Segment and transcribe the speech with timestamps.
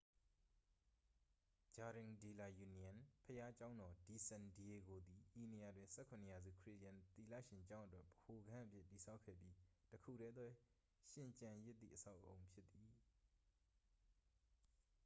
[1.73, 9.55] jardín de la unión။ ဘုရားကျောင်းတော် de san diego သည် ဤနေရာတွင် ၁၇th-ရာစု ခရစ်ယာန်သီလရှင်ကျောင်းအတွက် ဗဟိုခန်းအဖြစ် တည်ဆောက်ခဲ့ပြီး
[9.89, 10.49] တစ်ခုတည်းသော
[11.11, 12.89] ရှင်ကျန်ရစ်သည့်အဆောက်အဦဖြစ်သည်။